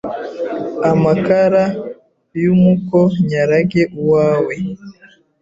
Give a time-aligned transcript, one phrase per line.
[0.91, 1.63] Amakara
[2.41, 2.97] y’umuko
[3.29, 4.55] nyarage uwawe;